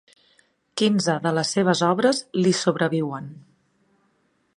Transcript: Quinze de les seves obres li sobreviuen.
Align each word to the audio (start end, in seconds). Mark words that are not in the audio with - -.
Quinze 0.81 1.17
de 1.25 1.33
les 1.39 1.51
seves 1.57 1.83
obres 1.89 2.21
li 2.45 2.55
sobreviuen. 2.61 3.29